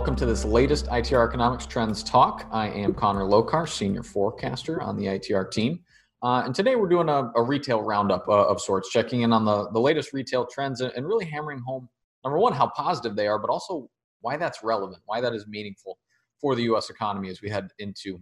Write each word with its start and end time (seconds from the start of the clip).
welcome 0.00 0.16
to 0.16 0.24
this 0.24 0.46
latest 0.46 0.86
ITR 0.86 1.28
Economics 1.28 1.66
Trends 1.66 2.02
Talk. 2.02 2.46
I 2.50 2.70
am 2.70 2.94
Connor 2.94 3.24
Lokar, 3.24 3.68
Senior 3.68 4.02
Forecaster 4.02 4.80
on 4.80 4.96
the 4.96 5.04
ITR 5.04 5.50
team. 5.50 5.80
Uh, 6.22 6.40
and 6.46 6.54
today 6.54 6.74
we're 6.74 6.88
doing 6.88 7.10
a, 7.10 7.30
a 7.36 7.42
retail 7.42 7.82
roundup 7.82 8.26
uh, 8.26 8.46
of 8.46 8.62
sorts, 8.62 8.88
checking 8.88 9.20
in 9.20 9.32
on 9.34 9.44
the, 9.44 9.68
the 9.72 9.78
latest 9.78 10.14
retail 10.14 10.46
trends 10.46 10.80
and, 10.80 11.06
really 11.06 11.26
hammering 11.26 11.58
home, 11.58 11.86
number 12.24 12.38
one, 12.38 12.54
how 12.54 12.66
positive 12.74 13.14
they 13.14 13.26
are, 13.26 13.38
but 13.38 13.50
also 13.50 13.90
why 14.22 14.38
that's 14.38 14.64
relevant, 14.64 15.02
why 15.04 15.20
that 15.20 15.34
is 15.34 15.46
meaningful 15.46 15.98
for 16.40 16.54
the 16.54 16.62
U.S. 16.62 16.88
economy 16.88 17.28
as 17.28 17.42
we 17.42 17.50
head 17.50 17.68
into 17.78 18.18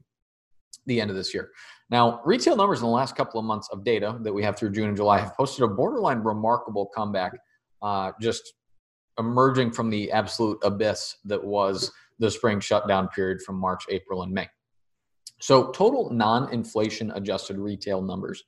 the 0.86 1.00
end 1.00 1.10
of 1.10 1.16
this 1.16 1.32
year. 1.32 1.50
Now, 1.90 2.22
retail 2.24 2.56
numbers 2.56 2.80
in 2.80 2.86
the 2.86 2.90
last 2.90 3.14
couple 3.14 3.38
of 3.38 3.46
months 3.46 3.68
of 3.70 3.84
data 3.84 4.18
that 4.22 4.32
we 4.32 4.42
have 4.42 4.56
through 4.56 4.72
June 4.72 4.88
and 4.88 4.96
July 4.96 5.20
have 5.20 5.36
posted 5.36 5.62
a 5.62 5.68
borderline 5.68 6.24
remarkable 6.24 6.90
comeback, 6.92 7.34
uh, 7.82 8.10
just 8.20 8.54
emerging 9.18 9.72
from 9.72 9.90
the 9.90 10.10
absolute 10.12 10.58
abyss 10.62 11.16
that 11.24 11.42
was 11.42 11.90
the 12.18 12.30
spring 12.30 12.60
shutdown 12.60 13.08
period 13.08 13.40
from 13.42 13.56
March, 13.56 13.84
April, 13.90 14.22
and 14.22 14.32
May. 14.32 14.48
So, 15.40 15.70
total 15.70 16.10
non 16.10 16.52
inflation 16.52 17.12
adjusted 17.12 17.58
retail 17.58 18.02
numbers 18.02 18.42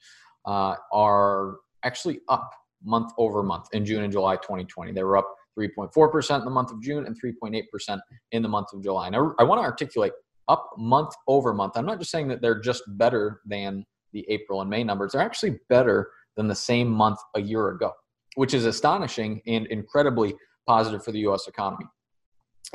uh, 0.46 0.74
are 0.92 1.56
actually 1.84 2.20
up 2.28 2.50
month 2.82 3.12
over 3.18 3.42
month 3.42 3.66
in 3.72 3.84
June 3.84 4.02
and 4.02 4.12
July 4.12 4.36
2020. 4.36 4.92
They 4.92 5.04
were 5.04 5.16
up 5.16 5.28
3.4% 5.58 6.38
in 6.38 6.44
the 6.44 6.50
month 6.50 6.70
of 6.70 6.82
June 6.82 7.06
and 7.06 7.16
3.8% 7.20 8.00
in 8.32 8.42
the 8.42 8.48
month 8.48 8.68
of 8.72 8.82
July. 8.82 9.08
And 9.08 9.16
I, 9.16 9.20
I 9.38 9.44
want 9.44 9.60
to 9.60 9.64
articulate 9.64 10.12
up 10.48 10.70
month 10.76 11.12
over 11.28 11.52
month. 11.54 11.74
I'm 11.76 11.86
not 11.86 11.98
just 11.98 12.10
saying 12.10 12.28
that 12.28 12.40
they're 12.40 12.60
just 12.60 12.82
better 12.88 13.40
than 13.46 13.84
the 14.12 14.26
April 14.28 14.60
and 14.60 14.68
May 14.68 14.82
numbers, 14.82 15.12
they're 15.12 15.20
actually 15.20 15.58
better 15.68 16.10
than 16.36 16.48
the 16.48 16.54
same 16.54 16.88
month 16.88 17.18
a 17.36 17.40
year 17.40 17.68
ago, 17.68 17.92
which 18.34 18.54
is 18.54 18.64
astonishing 18.64 19.40
and 19.46 19.66
incredibly 19.68 20.34
positive 20.66 21.04
for 21.04 21.12
the 21.12 21.20
US 21.20 21.48
economy. 21.48 21.86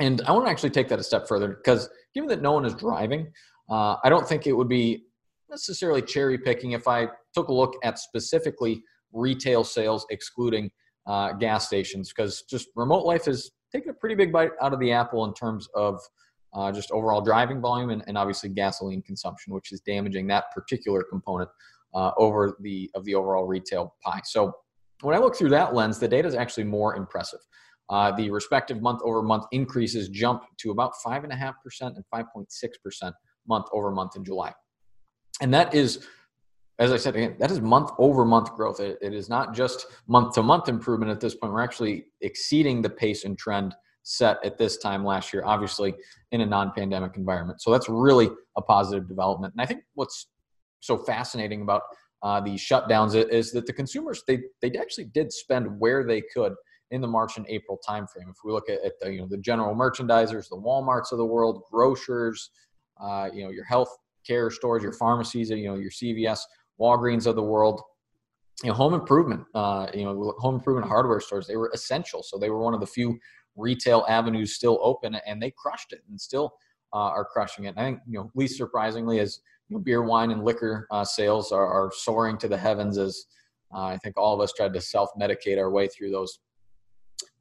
And 0.00 0.20
I 0.26 0.32
want 0.32 0.46
to 0.46 0.50
actually 0.50 0.70
take 0.70 0.88
that 0.88 0.98
a 0.98 1.02
step 1.02 1.26
further 1.26 1.48
because 1.48 1.88
given 2.14 2.28
that 2.28 2.42
no 2.42 2.52
one 2.52 2.64
is 2.64 2.74
driving, 2.74 3.32
uh, 3.70 3.96
I 4.04 4.08
don't 4.08 4.28
think 4.28 4.46
it 4.46 4.52
would 4.52 4.68
be 4.68 5.04
necessarily 5.48 6.02
cherry 6.02 6.38
picking 6.38 6.72
if 6.72 6.86
I 6.88 7.08
took 7.34 7.48
a 7.48 7.52
look 7.52 7.74
at 7.82 7.98
specifically 7.98 8.82
retail 9.12 9.64
sales 9.64 10.06
excluding 10.10 10.70
uh, 11.06 11.32
gas 11.32 11.66
stations 11.66 12.12
because 12.14 12.42
just 12.42 12.68
remote 12.74 13.06
life 13.06 13.28
is 13.28 13.52
taking 13.72 13.90
a 13.90 13.94
pretty 13.94 14.14
big 14.14 14.32
bite 14.32 14.50
out 14.60 14.72
of 14.72 14.80
the 14.80 14.92
apple 14.92 15.24
in 15.24 15.32
terms 15.34 15.68
of 15.74 16.00
uh, 16.54 16.72
just 16.72 16.90
overall 16.90 17.20
driving 17.20 17.60
volume 17.60 17.90
and, 17.90 18.02
and, 18.06 18.16
obviously 18.16 18.48
gasoline 18.48 19.02
consumption, 19.02 19.52
which 19.52 19.72
is 19.72 19.80
damaging 19.80 20.26
that 20.26 20.44
particular 20.54 21.02
component 21.02 21.50
uh, 21.94 22.12
over 22.16 22.56
the 22.60 22.90
of 22.94 23.04
the 23.04 23.14
overall 23.14 23.44
retail 23.44 23.94
pie. 24.02 24.20
So 24.24 24.52
when 25.02 25.14
I 25.14 25.18
look 25.18 25.36
through 25.36 25.50
that 25.50 25.74
lens, 25.74 25.98
the 25.98 26.08
data 26.08 26.26
is 26.26 26.34
actually 26.34 26.64
more 26.64 26.96
impressive. 26.96 27.40
Uh, 27.88 28.10
the 28.12 28.30
respective 28.30 28.82
month 28.82 29.00
over 29.04 29.22
month 29.22 29.44
increases 29.52 30.08
jump 30.08 30.44
to 30.58 30.70
about 30.70 30.92
5.5% 31.04 31.54
and 31.82 32.04
5.6% 32.12 33.12
month 33.46 33.66
over 33.72 33.90
month 33.92 34.16
in 34.16 34.24
July. 34.24 34.52
And 35.40 35.54
that 35.54 35.74
is, 35.74 36.06
as 36.78 36.90
I 36.90 36.96
said 36.96 37.14
again, 37.14 37.36
that 37.38 37.50
is 37.50 37.60
month 37.60 37.90
over 37.98 38.24
month 38.24 38.54
growth. 38.54 38.80
it, 38.80 38.98
it 39.00 39.14
is 39.14 39.28
not 39.28 39.54
just 39.54 39.86
month 40.08 40.34
to 40.34 40.42
month 40.42 40.68
improvement 40.68 41.12
at 41.12 41.20
this 41.20 41.34
point. 41.34 41.52
We're 41.52 41.62
actually 41.62 42.06
exceeding 42.22 42.82
the 42.82 42.90
pace 42.90 43.24
and 43.24 43.38
trend 43.38 43.74
set 44.02 44.38
at 44.44 44.56
this 44.56 44.78
time 44.78 45.04
last 45.04 45.32
year, 45.32 45.42
obviously 45.44 45.94
in 46.32 46.40
a 46.40 46.46
non 46.46 46.72
pandemic 46.72 47.16
environment. 47.16 47.60
So 47.60 47.70
that's 47.70 47.88
really 47.88 48.30
a 48.56 48.62
positive 48.62 49.08
development. 49.08 49.54
And 49.54 49.60
I 49.60 49.66
think 49.66 49.82
what's 49.94 50.28
so 50.80 50.96
fascinating 50.96 51.62
about 51.62 51.82
uh, 52.22 52.40
the 52.40 52.52
shutdowns 52.52 53.14
is 53.30 53.52
that 53.52 53.66
the 53.66 53.72
consumers 53.72 54.22
they 54.26 54.40
they 54.62 54.70
actually 54.78 55.04
did 55.04 55.32
spend 55.32 55.78
where 55.78 56.04
they 56.04 56.22
could 56.34 56.54
in 56.90 57.00
the 57.00 57.08
March 57.08 57.36
and 57.36 57.46
April 57.48 57.78
timeframe. 57.86 58.30
If 58.30 58.36
we 58.44 58.52
look 58.52 58.68
at, 58.68 58.82
at 58.84 58.98
the 59.00 59.12
you 59.12 59.20
know 59.20 59.26
the 59.28 59.38
general 59.38 59.74
merchandisers, 59.74 60.48
the 60.48 60.56
WalMarts 60.56 61.12
of 61.12 61.18
the 61.18 61.24
world, 61.24 61.62
grocers, 61.70 62.50
uh, 63.00 63.28
you 63.32 63.44
know 63.44 63.50
your 63.50 63.64
health 63.64 63.96
care 64.26 64.50
stores, 64.50 64.82
your 64.82 64.92
pharmacies, 64.92 65.50
you 65.50 65.66
know 65.66 65.76
your 65.76 65.90
CVS, 65.90 66.40
Walgreens 66.80 67.26
of 67.26 67.36
the 67.36 67.42
world, 67.42 67.82
you 68.62 68.68
know 68.68 68.74
home 68.74 68.94
improvement, 68.94 69.44
uh, 69.54 69.88
you 69.94 70.04
know 70.04 70.34
home 70.38 70.56
improvement 70.56 70.88
hardware 70.88 71.20
stores, 71.20 71.46
they 71.46 71.56
were 71.56 71.70
essential. 71.74 72.22
So 72.22 72.38
they 72.38 72.50
were 72.50 72.60
one 72.60 72.74
of 72.74 72.80
the 72.80 72.86
few 72.86 73.18
retail 73.56 74.04
avenues 74.08 74.54
still 74.54 74.78
open, 74.82 75.16
and 75.26 75.42
they 75.42 75.52
crushed 75.56 75.92
it, 75.92 76.02
and 76.08 76.20
still 76.20 76.54
uh, 76.92 76.98
are 76.98 77.24
crushing 77.24 77.64
it. 77.64 77.68
And 77.70 77.78
I 77.78 77.82
think 77.82 78.00
you 78.08 78.18
know 78.18 78.30
least 78.34 78.56
surprisingly, 78.56 79.18
as 79.18 79.40
you 79.68 79.76
know, 79.76 79.82
beer, 79.82 80.02
wine, 80.02 80.30
and 80.30 80.44
liquor 80.44 80.86
uh, 80.90 81.04
sales 81.04 81.50
are, 81.50 81.66
are, 81.66 81.90
soaring 81.92 82.38
to 82.38 82.46
the 82.46 82.56
heavens 82.56 82.98
as 82.98 83.26
uh, 83.74 83.86
I 83.86 83.98
think 83.98 84.16
all 84.16 84.32
of 84.32 84.40
us 84.40 84.52
tried 84.52 84.72
to 84.74 84.80
self-medicate 84.80 85.58
our 85.58 85.70
way 85.70 85.88
through 85.88 86.12
those 86.12 86.38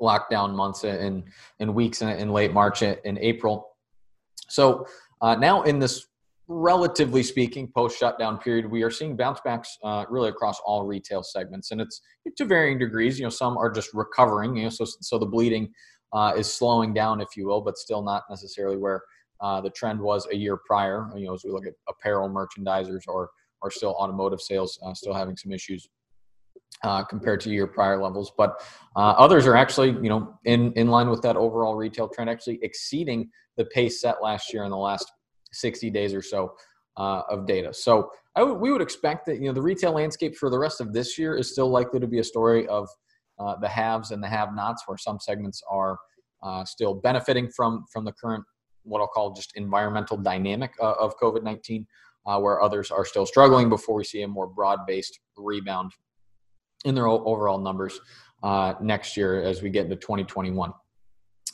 lockdown 0.02 0.54
months 0.54 0.84
and 0.84 1.24
in 1.60 1.74
weeks 1.74 2.02
in, 2.02 2.10
in, 2.10 2.32
late 2.32 2.54
March 2.54 2.82
and 2.82 3.18
April. 3.20 3.76
So 4.48 4.86
uh, 5.22 5.36
now 5.36 5.64
in 5.64 5.80
this 5.80 6.08
relatively 6.48 7.24
speaking 7.24 7.72
post 7.76 7.98
shutdown 7.98 8.38
period, 8.38 8.70
we 8.70 8.84
are 8.84 8.92
seeing 8.92 9.16
bounce 9.16 9.40
backs 9.44 9.78
uh, 9.84 10.06
really 10.10 10.30
across 10.30 10.60
all 10.66 10.86
retail 10.86 11.24
segments, 11.24 11.72
and 11.72 11.82
it's 11.82 12.02
to 12.38 12.46
varying 12.46 12.78
degrees. 12.78 13.18
You 13.18 13.26
know, 13.26 13.30
some 13.30 13.58
are 13.58 13.72
just 13.72 13.94
recovering. 13.94 14.56
You 14.58 14.64
know, 14.64 14.70
so 14.70 14.86
so 14.86 15.18
the 15.18 15.26
bleeding 15.26 15.74
uh, 16.14 16.34
is 16.38 16.54
slowing 16.54 16.94
down, 16.94 17.22
if 17.22 17.30
you 17.36 17.48
will, 17.48 17.62
but 17.62 17.78
still 17.78 18.02
not 18.02 18.24
necessarily 18.30 18.78
where 18.78 19.02
uh, 19.42 19.62
the 19.62 19.70
trend 19.70 20.00
was 20.00 20.28
a 20.32 20.36
year 20.36 20.58
prior. 20.66 21.10
You 21.16 21.28
know, 21.28 21.34
as 21.34 21.44
we 21.44 21.52
look 21.52 21.66
at 21.66 21.74
apparel 21.90 22.30
merchandisers 22.30 23.08
or 23.08 23.30
or 23.62 23.72
still 23.72 23.96
automotive 24.00 24.42
sales, 24.42 24.78
uh, 24.86 24.94
still 24.94 25.14
having 25.14 25.36
some 25.36 25.52
issues 25.52 25.90
uh, 26.84 27.04
compared 27.04 27.42
to 27.42 27.50
year 27.50 27.68
prior 27.68 28.02
levels. 28.02 28.32
But 28.38 28.62
uh, 28.96 29.16
others 29.18 29.48
are 29.48 29.56
actually, 29.56 29.92
you 29.92 30.10
know, 30.10 30.38
in, 30.46 30.72
in 30.74 30.88
line 30.88 31.10
with 31.10 31.22
that 31.24 31.36
overall 31.36 31.76
retail 31.76 32.08
trend, 32.08 32.30
actually 32.30 32.60
exceeding 32.62 33.30
the 33.58 33.66
pace 33.66 34.02
set 34.02 34.22
last 34.22 34.54
year 34.54 34.64
in 34.64 34.72
the 34.72 34.78
last 34.78 35.12
60 35.52 35.90
days 35.90 36.14
or 36.14 36.22
so 36.22 36.54
uh, 36.98 37.22
of 37.30 37.46
data. 37.46 37.74
So 37.74 38.12
we 38.60 38.72
would 38.72 38.82
expect 38.82 39.26
that, 39.28 39.40
you 39.40 39.48
know, 39.48 39.54
the 39.54 39.62
retail 39.62 39.94
landscape 39.94 40.36
for 40.36 40.50
the 40.50 40.60
rest 40.60 40.82
of 40.82 40.94
this 40.94 41.18
year 41.18 41.36
is 41.36 41.52
still 41.52 41.70
likely 41.70 42.00
to 42.00 42.08
be 42.08 42.20
a 42.20 42.24
story 42.24 42.68
of 42.68 42.90
uh, 43.40 43.56
the 43.58 43.68
haves 43.68 44.12
and 44.12 44.22
the 44.22 44.28
have-nots, 44.28 44.84
where 44.86 44.98
some 44.98 45.20
segments 45.20 45.62
are 45.70 45.98
uh, 46.44 46.64
still 46.64 46.94
benefiting 46.94 47.50
from 47.50 47.86
from 47.92 48.06
the 48.06 48.12
current 48.14 48.44
what 48.84 49.00
I'll 49.02 49.08
call 49.08 49.34
just 49.34 49.54
environmental 49.56 50.16
dynamic 50.16 50.72
uh, 50.80 50.94
of 51.00 51.18
COVID-19, 51.18 51.86
where 52.40 52.62
others 52.62 52.92
are 52.92 53.04
still 53.04 53.26
struggling 53.26 53.68
before 53.68 53.96
we 53.96 54.04
see 54.04 54.22
a 54.22 54.28
more 54.28 54.48
broad-based 54.48 55.20
rebound 55.38 55.92
in 56.86 56.96
their 56.96 57.08
overall 57.08 57.60
numbers 57.60 58.00
uh, 58.44 58.76
next 58.82 59.18
year 59.18 59.44
as 59.44 59.62
we 59.62 59.70
get 59.70 59.86
into 59.86 59.98
2021. 59.98 60.72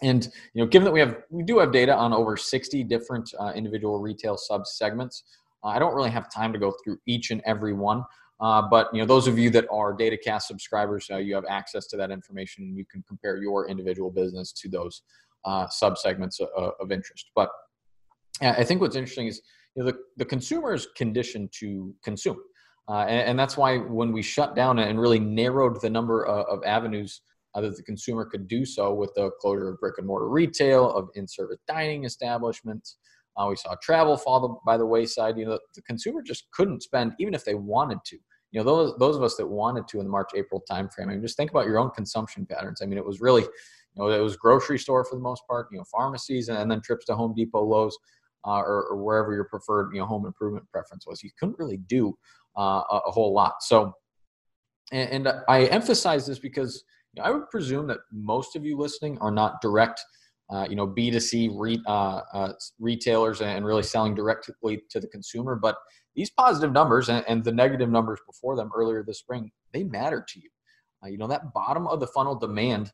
And 0.03 0.27
you 0.53 0.63
know, 0.63 0.67
given 0.67 0.85
that 0.85 0.91
we 0.91 0.99
have 0.99 1.17
we 1.29 1.43
do 1.43 1.59
have 1.59 1.71
data 1.71 1.95
on 1.95 2.13
over 2.13 2.35
60 2.35 2.83
different 2.83 3.33
uh, 3.39 3.53
individual 3.55 3.99
retail 3.99 4.37
sub 4.37 4.67
segments, 4.67 5.23
uh, 5.63 5.69
I 5.69 5.79
don't 5.79 5.93
really 5.93 6.09
have 6.09 6.31
time 6.31 6.51
to 6.53 6.59
go 6.59 6.73
through 6.83 6.97
each 7.05 7.31
and 7.31 7.41
every 7.45 7.73
one. 7.73 8.03
Uh, 8.39 8.63
but 8.63 8.89
you 8.93 8.99
know, 8.99 9.05
those 9.05 9.27
of 9.27 9.37
you 9.37 9.51
that 9.51 9.67
are 9.71 9.95
DataCast 9.95 10.43
subscribers, 10.43 11.07
uh, 11.11 11.17
you 11.17 11.35
have 11.35 11.45
access 11.47 11.85
to 11.87 11.97
that 11.97 12.09
information, 12.09 12.63
and 12.63 12.75
you 12.75 12.85
can 12.91 13.03
compare 13.07 13.37
your 13.37 13.69
individual 13.69 14.09
business 14.09 14.51
to 14.53 14.67
those 14.67 15.03
uh, 15.45 15.67
sub 15.69 15.97
segments 15.97 16.39
of, 16.39 16.73
of 16.79 16.91
interest. 16.91 17.29
But 17.35 17.49
I 18.41 18.63
think 18.63 18.81
what's 18.81 18.95
interesting 18.95 19.27
is 19.27 19.41
you 19.75 19.83
know, 19.83 19.91
the, 19.91 19.97
the 20.17 20.25
consumer 20.25 20.73
is 20.73 20.87
conditioned 20.97 21.51
to 21.59 21.93
consume. 22.03 22.37
Uh, 22.91 23.05
and, 23.05 23.29
and, 23.29 23.39
that's 23.39 23.55
why 23.55 23.77
when 23.77 24.11
we 24.11 24.21
shut 24.21 24.53
down 24.53 24.77
and 24.77 24.99
really 24.99 25.19
narrowed 25.19 25.79
the 25.79 25.89
number 25.89 26.25
of, 26.25 26.45
of 26.47 26.63
avenues 26.65 27.21
uh, 27.55 27.61
that 27.61 27.77
the 27.77 27.83
consumer 27.83 28.25
could 28.25 28.49
do 28.49 28.65
so 28.65 28.93
with 28.93 29.13
the 29.15 29.31
closure 29.39 29.69
of 29.69 29.79
brick 29.79 29.97
and 29.97 30.05
mortar 30.05 30.27
retail, 30.27 30.91
of 30.91 31.07
in-service 31.15 31.59
dining 31.69 32.03
establishments, 32.03 32.97
uh, 33.37 33.45
we 33.47 33.55
saw 33.55 33.75
travel 33.81 34.17
fall 34.17 34.61
by 34.65 34.75
the 34.75 34.85
wayside. 34.85 35.37
You 35.37 35.45
know, 35.45 35.59
the 35.73 35.81
consumer 35.83 36.21
just 36.21 36.51
couldn't 36.51 36.83
spend 36.83 37.13
even 37.17 37.33
if 37.33 37.45
they 37.45 37.55
wanted 37.55 37.99
to. 38.07 38.17
You 38.51 38.59
know, 38.59 38.63
those 38.65 38.97
those 38.97 39.15
of 39.15 39.23
us 39.23 39.35
that 39.37 39.47
wanted 39.47 39.87
to 39.87 39.99
in 39.99 40.05
the 40.05 40.11
March 40.11 40.31
April 40.35 40.61
timeframe. 40.69 41.03
I 41.03 41.05
mean, 41.05 41.21
just 41.21 41.37
think 41.37 41.51
about 41.51 41.67
your 41.67 41.79
own 41.79 41.91
consumption 41.91 42.45
patterns. 42.45 42.81
I 42.81 42.87
mean, 42.87 42.97
it 42.97 43.05
was 43.05 43.21
really, 43.21 43.43
you 43.43 43.49
know, 43.95 44.09
it 44.09 44.19
was 44.19 44.35
grocery 44.35 44.77
store 44.77 45.05
for 45.05 45.15
the 45.15 45.21
most 45.21 45.43
part. 45.47 45.67
You 45.71 45.77
know, 45.77 45.85
pharmacies 45.89 46.49
and, 46.49 46.57
and 46.57 46.69
then 46.69 46.81
trips 46.81 47.05
to 47.05 47.15
Home 47.15 47.33
Depot, 47.33 47.63
Lowe's, 47.63 47.97
uh, 48.45 48.59
or, 48.59 48.87
or, 48.89 48.97
wherever 48.97 49.33
your 49.33 49.45
preferred 49.45 49.93
you 49.93 49.99
know 49.99 50.05
home 50.05 50.25
improvement 50.25 50.65
preference 50.71 51.05
was. 51.05 51.23
You 51.23 51.29
couldn't 51.39 51.57
really 51.59 51.77
do 51.77 52.17
uh, 52.57 52.81
a, 52.91 53.11
whole 53.11 53.33
lot. 53.33 53.61
So, 53.61 53.93
and, 54.91 55.27
and 55.27 55.33
I 55.47 55.65
emphasize 55.65 56.25
this 56.25 56.39
because 56.39 56.83
you 57.13 57.21
know, 57.21 57.27
I 57.27 57.31
would 57.31 57.49
presume 57.49 57.87
that 57.87 57.99
most 58.11 58.55
of 58.55 58.65
you 58.65 58.77
listening 58.77 59.17
are 59.19 59.31
not 59.31 59.61
direct, 59.61 60.01
uh, 60.49 60.67
you 60.69 60.75
know, 60.75 60.87
B2C 60.87 61.51
re, 61.57 61.81
uh, 61.87 62.21
uh, 62.33 62.53
retailers 62.79 63.41
and 63.41 63.65
really 63.65 63.83
selling 63.83 64.15
directly 64.15 64.81
to 64.89 64.99
the 64.99 65.07
consumer. 65.07 65.55
But 65.55 65.77
these 66.15 66.29
positive 66.29 66.73
numbers 66.73 67.09
and, 67.09 67.23
and, 67.27 67.43
the 67.43 67.53
negative 67.53 67.89
numbers 67.89 68.19
before 68.27 68.57
them 68.57 68.69
earlier 68.75 69.01
this 69.01 69.19
spring, 69.19 69.49
they 69.71 69.83
matter 69.83 70.25
to 70.27 70.39
you. 70.39 70.49
Uh, 71.03 71.07
you 71.07 71.17
know, 71.17 71.27
that 71.27 71.53
bottom 71.53 71.87
of 71.87 71.99
the 71.99 72.07
funnel 72.07 72.35
demand 72.35 72.91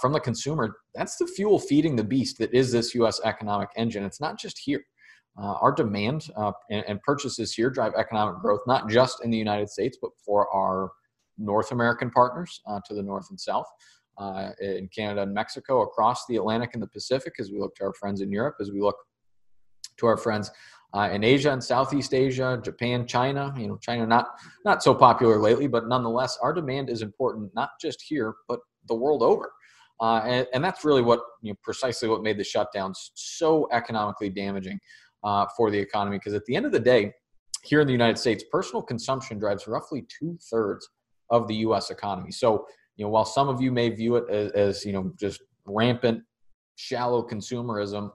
from 0.00 0.14
the 0.14 0.20
consumer, 0.20 0.78
that's 0.94 1.16
the 1.16 1.26
fuel 1.26 1.58
feeding 1.58 1.96
the 1.96 2.02
beast 2.02 2.38
that 2.38 2.52
is 2.54 2.72
this 2.72 2.94
U.S. 2.94 3.20
economic 3.24 3.68
engine. 3.76 4.04
It's 4.04 4.22
not 4.22 4.38
just 4.38 4.58
here. 4.58 4.82
Uh, 5.38 5.54
our 5.60 5.72
demand 5.72 6.30
uh, 6.36 6.52
and, 6.70 6.84
and, 6.88 7.02
purchases 7.02 7.52
here 7.52 7.68
drive 7.68 7.92
economic 7.94 8.40
growth, 8.40 8.60
not 8.66 8.88
just 8.88 9.22
in 9.22 9.30
the 9.30 9.36
United 9.36 9.68
States, 9.68 9.98
but 10.00 10.10
for 10.24 10.48
our 10.54 10.92
North 11.36 11.72
American 11.72 12.10
partners 12.10 12.62
uh, 12.66 12.80
to 12.86 12.94
the 12.94 13.02
north 13.02 13.26
and 13.28 13.38
south. 13.38 13.66
uh, 14.18 14.52
in 14.60 14.88
Canada 14.88 15.22
and 15.22 15.34
Mexico, 15.34 15.82
across 15.82 16.24
the 16.26 16.36
Atlantic 16.36 16.70
and 16.72 16.82
the 16.82 16.86
Pacific, 16.86 17.34
as 17.38 17.50
we 17.50 17.58
look 17.58 17.74
to 17.74 17.84
our 17.84 17.92
friends 17.92 18.22
in 18.22 18.30
Europe, 18.32 18.56
as 18.60 18.72
we 18.72 18.80
look 18.80 18.96
to 19.98 20.06
our 20.06 20.16
friends 20.16 20.50
uh, 20.94 21.10
in 21.12 21.22
Asia 21.22 21.52
and 21.52 21.62
Southeast 21.62 22.14
Asia, 22.14 22.58
Japan, 22.62 23.06
China. 23.06 23.52
You 23.56 23.68
know, 23.68 23.76
China 23.76 24.06
not 24.06 24.28
not 24.64 24.82
so 24.82 24.94
popular 24.94 25.38
lately, 25.38 25.66
but 25.66 25.88
nonetheless, 25.88 26.38
our 26.42 26.52
demand 26.52 26.88
is 26.88 27.02
important 27.02 27.54
not 27.54 27.70
just 27.80 28.02
here 28.02 28.36
but 28.48 28.60
the 28.88 28.94
world 28.94 29.22
over. 29.22 29.52
Uh, 29.98 30.20
and, 30.26 30.46
and, 30.52 30.62
that's 30.62 30.84
really 30.84 31.00
what 31.00 31.20
you 31.40 31.50
know, 31.50 31.56
precisely 31.62 32.06
what 32.06 32.22
made 32.22 32.38
the 32.38 32.44
shutdowns 32.44 33.08
so 33.14 33.66
economically 33.72 34.28
damaging 34.28 34.78
uh, 35.26 35.44
for 35.56 35.70
the 35.70 35.78
economy. 35.78 36.16
Because 36.16 36.34
at 36.34 36.44
the 36.46 36.54
end 36.54 36.64
of 36.64 36.72
the 36.72 36.80
day, 36.80 37.12
here 37.64 37.80
in 37.80 37.86
the 37.86 37.92
United 37.92 38.16
States, 38.16 38.44
personal 38.50 38.80
consumption 38.80 39.38
drives 39.38 39.66
roughly 39.66 40.06
two 40.08 40.38
thirds 40.50 40.88
of 41.30 41.48
the 41.48 41.56
U.S. 41.56 41.90
economy. 41.90 42.30
So, 42.30 42.66
you 42.96 43.04
know, 43.04 43.10
while 43.10 43.24
some 43.24 43.48
of 43.48 43.60
you 43.60 43.72
may 43.72 43.88
view 43.88 44.16
it 44.16 44.30
as, 44.30 44.52
as 44.52 44.84
you 44.86 44.92
know 44.92 45.12
just 45.18 45.42
rampant, 45.66 46.22
shallow 46.76 47.26
consumerism, 47.26 48.10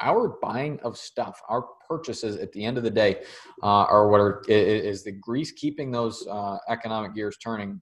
our 0.00 0.38
buying 0.42 0.80
of 0.80 0.98
stuff, 0.98 1.40
our 1.48 1.64
purchases 1.88 2.36
at 2.36 2.50
the 2.52 2.64
end 2.64 2.76
of 2.76 2.82
the 2.82 2.90
day, 2.90 3.22
uh, 3.62 3.84
are 3.84 4.08
what 4.08 4.20
are 4.20 4.42
is 4.48 5.04
the 5.04 5.12
grease 5.12 5.52
keeping 5.52 5.92
those 5.92 6.26
uh, 6.28 6.58
economic 6.68 7.14
gears 7.14 7.36
turning 7.38 7.80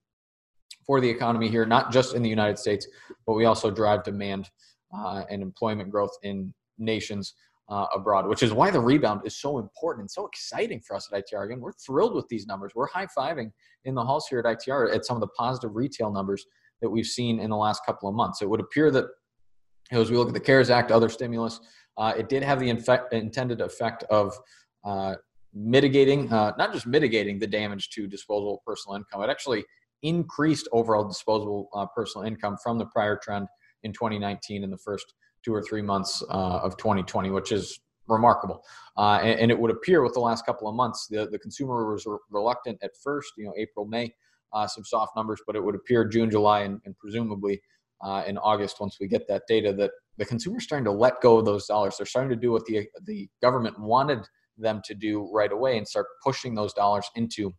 for 0.87 1.01
the 1.01 1.09
economy 1.09 1.49
here, 1.49 1.65
not 1.65 1.91
just 1.91 2.15
in 2.15 2.23
the 2.23 2.29
United 2.29 2.59
States, 2.59 2.87
but 3.27 3.33
we 3.33 3.47
also 3.47 3.71
drive 3.71 4.05
demand 4.05 4.51
uh, 4.95 5.25
and 5.31 5.43
employment 5.43 5.91
growth 5.91 6.17
in 6.23 6.53
nations 6.79 7.35
uh, 7.69 7.87
abroad, 7.95 8.27
which 8.27 8.43
is 8.43 8.53
why 8.53 8.71
the 8.71 8.81
rebound 8.81 9.23
is 9.25 9.37
so 9.41 9.59
important 9.59 10.03
and 10.03 10.11
so 10.11 10.27
exciting 10.27 10.81
for 10.81 10.95
us 10.95 11.09
at 11.13 11.25
ITR. 11.25 11.47
Again, 11.47 11.61
we're 11.61 11.73
thrilled 11.73 12.15
with 12.15 12.29
these 12.29 12.47
numbers. 12.47 12.73
We're 12.75 12.87
high 12.87 13.07
fiving 13.07 13.51
in 13.85 13.95
the 13.95 14.05
halls 14.05 14.27
here 14.29 14.39
at 14.39 14.45
ITR 14.45 14.95
at 14.95 15.05
some 15.05 15.17
of 15.17 15.21
the 15.21 15.29
positive 15.29 15.75
retail 15.75 16.11
numbers 16.11 16.47
that 16.81 16.91
we've 16.91 17.07
seen 17.07 17.41
in 17.41 17.51
the 17.51 17.57
last 17.57 17.85
couple 17.85 18.09
of 18.09 18.15
months. 18.15 18.43
It 18.43 18.49
would 18.49 18.61
appear 18.61 18.91
that 18.93 19.07
as 19.91 20.11
we 20.11 20.17
look 20.17 20.29
at 20.29 20.35
the 20.35 20.41
CARES 20.41 20.71
Act, 20.71 20.91
other 20.91 21.09
stimulus, 21.09 21.61
uh, 21.97 22.13
it 22.17 22.29
did 22.29 22.43
have 22.43 22.61
the 22.61 22.69
intended 22.69 23.61
effect 23.61 24.05
of 24.05 24.37
uh, 24.85 25.15
mitigating, 25.55 26.33
uh, 26.33 26.53
not 26.59 26.73
just 26.73 26.87
mitigating 26.87 27.39
the 27.39 27.47
damage 27.47 27.91
to 27.91 28.07
disposable 28.07 28.63
personal 28.67 28.97
income, 28.97 29.23
it 29.23 29.31
actually 29.31 29.65
increased 30.03 30.69
overall 30.73 31.07
disposable 31.07 31.69
uh, 31.75 31.87
personal 31.87 32.27
income 32.27 32.57
from 32.63 32.79
the 32.79 32.87
prior 32.87 33.17
trend 33.17 33.49
in 33.83 33.93
2019 33.93 34.63
in 34.63 34.71
the 34.71 34.79
first 34.79 35.15
two 35.47 35.55
or 35.55 35.63
three 35.63 35.81
months 35.81 36.25
uh, 36.29 36.59
of 36.65 36.77
2020, 36.77 37.31
which 37.31 37.53
is 37.53 37.79
remarkable. 38.09 38.65
Uh, 38.97 39.21
and, 39.23 39.39
and, 39.41 39.51
it 39.51 39.59
would 39.59 39.71
appear 39.71 40.03
with 40.03 40.13
the 40.13 40.21
last 40.21 40.45
couple 40.45 40.69
of 40.69 40.75
months, 40.75 41.07
the, 41.09 41.29
the 41.31 41.39
consumer 41.39 41.93
was 41.93 42.05
re- 42.05 42.19
reluctant 42.31 42.77
at 42.83 42.91
first, 43.03 43.33
you 43.39 43.45
know, 43.45 43.53
April, 43.57 43.87
May, 43.87 44.13
uh, 44.53 44.67
some 44.67 44.85
soft 44.85 45.15
numbers, 45.15 45.41
but 45.47 45.55
it 45.55 45.63
would 45.63 45.77
appear 45.77 46.05
June, 46.05 46.31
July, 46.31 46.63
and, 46.63 46.81
and 46.85 46.99
presumably 46.99 47.63
uh, 48.01 48.25
in 48.27 48.39
August, 48.39 48.81
once 48.81 48.99
we 49.01 49.07
get 49.07 49.29
that 49.29 49.43
data, 49.47 49.73
that 49.73 49.93
the 50.19 50.25
consumer 50.25 50.59
is 50.59 50.65
starting 50.65 50.85
to 50.85 50.91
let 50.91 51.21
go 51.21 51.39
of 51.39 51.45
those 51.45 51.67
dollars. 51.67 51.97
They're 51.97 52.07
starting 52.07 52.31
to 52.31 52.37
do 52.37 52.51
what 52.51 52.65
the, 52.67 52.87
the 53.05 53.29
government 53.41 53.79
wanted 53.79 54.27
them 54.59 54.81
to 54.85 54.95
do 54.95 55.31
right 55.33 55.53
away 55.53 55.79
and 55.79 55.87
start 55.87 56.07
pushing 56.25 56.55
those 56.55 56.73
dollars 56.73 57.09
into 57.15 57.55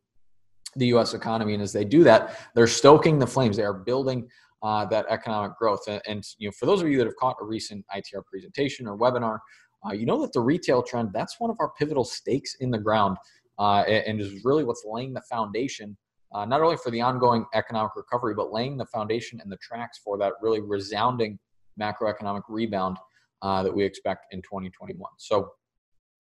the 0.75 0.88
U.S. 0.88 1.13
economy. 1.13 1.54
And 1.54 1.63
as 1.63 1.72
they 1.72 1.86
do 1.86 2.04
that, 2.04 2.38
they're 2.54 2.68
stoking 2.68 3.18
the 3.18 3.28
flames. 3.28 3.56
They 3.56 3.63
are 3.63 3.74
building 3.74 4.28
uh, 4.63 4.86
that 4.86 5.06
economic 5.09 5.57
growth. 5.57 5.81
And, 5.88 6.01
and, 6.07 6.24
you 6.38 6.48
know, 6.48 6.51
for 6.51 6.65
those 6.65 6.81
of 6.81 6.88
you 6.88 6.98
that 6.98 7.06
have 7.06 7.15
caught 7.18 7.38
a 7.42 7.45
recent 7.45 7.86
ITR 7.95 8.25
presentation 8.25 8.88
or 8.88 8.98
webinar, 8.98 9.39
uh, 9.86 9.94
you 9.94 10.06
know 10.06 10.19
that 10.21 10.33
the 10.33 10.39
retail 10.39 10.81
trend 10.81 11.09
that's 11.13 11.39
one 11.39 11.50
of 11.50 11.57
our 11.59 11.71
pivotal 11.77 12.04
stakes 12.04 12.56
in 12.56 12.71
the 12.71 12.77
ground, 12.77 13.18
uh, 13.59 13.81
and, 13.81 14.19
is 14.19 14.44
really 14.44 14.63
what's 14.63 14.83
laying 14.86 15.13
the 15.13 15.21
foundation. 15.21 15.95
Uh, 16.33 16.45
not 16.45 16.62
only 16.62 16.75
for 16.77 16.92
the 16.92 17.00
ongoing 17.00 17.45
economic 17.54 17.92
recovery, 17.95 18.33
but 18.33 18.51
laying 18.51 18.77
the 18.77 18.86
foundation 18.88 19.39
and 19.42 19.51
the 19.51 19.57
tracks 19.57 20.00
for 20.04 20.18
that 20.18 20.33
really 20.42 20.62
resounding 20.62 21.39
macroeconomic 21.80 22.42
rebound 22.50 22.98
uh, 23.42 23.63
that 23.63 23.74
we 23.74 23.83
expect 23.83 24.25
in 24.33 24.42
2021. 24.42 25.09
So 25.18 25.51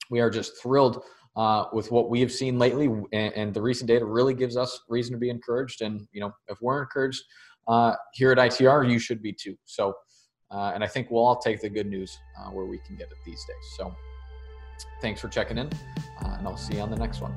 we 0.09 0.21
are 0.21 0.29
just 0.29 0.61
thrilled 0.61 1.03
uh, 1.35 1.65
with 1.73 1.91
what 1.91 2.09
we 2.09 2.21
have 2.21 2.31
seen 2.31 2.57
lately, 2.57 2.87
and, 3.11 3.33
and, 3.33 3.53
the 3.53 3.61
recent 3.61 3.87
data 3.87 4.05
really 4.05 4.33
gives 4.33 4.57
us 4.57 4.81
reason 4.89 5.13
to 5.13 5.19
be 5.19 5.29
encouraged. 5.29 5.81
And 5.81 6.07
you 6.11 6.21
know, 6.21 6.31
if 6.47 6.57
we're 6.61 6.81
encouraged 6.81 7.21
uh, 7.67 7.95
here 8.13 8.31
at 8.31 8.37
ITR, 8.37 8.89
you 8.89 8.99
should 8.99 9.21
be 9.21 9.33
too. 9.33 9.55
So, 9.65 9.93
uh, 10.51 10.71
and 10.73 10.83
I 10.83 10.87
think 10.87 11.11
we'll 11.11 11.25
all 11.25 11.39
take 11.39 11.61
the 11.61 11.69
good 11.69 11.87
news 11.87 12.17
uh, 12.39 12.49
where 12.49 12.65
we 12.65 12.79
can 12.85 12.95
get 12.95 13.07
it 13.07 13.17
these 13.25 13.43
days. 13.45 13.77
So, 13.77 13.93
thanks 15.01 15.19
for 15.19 15.27
checking 15.27 15.57
in, 15.57 15.67
uh, 16.23 16.35
and 16.37 16.47
I'll 16.47 16.57
see 16.57 16.75
you 16.75 16.81
on 16.81 16.89
the 16.89 16.97
next 16.97 17.21
one. 17.21 17.35